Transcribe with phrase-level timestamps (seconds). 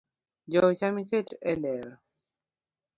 [0.53, 1.93] Jou cham iket e dero.